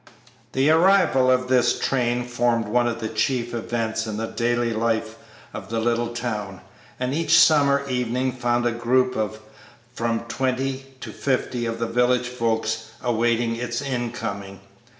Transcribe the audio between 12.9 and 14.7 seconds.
awaiting its incoming.